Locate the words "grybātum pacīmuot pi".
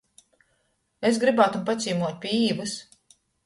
1.25-2.35